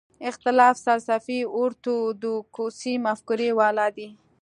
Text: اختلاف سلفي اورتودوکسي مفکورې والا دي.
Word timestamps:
اختلاف 0.29 0.75
سلفي 0.85 1.37
اورتودوکسي 1.57 2.93
مفکورې 3.05 3.49
والا 3.59 3.87
دي. 3.97 4.07